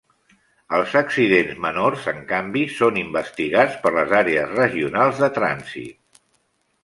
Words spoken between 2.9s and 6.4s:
investigats per les Àrees Regionals de Trànsit.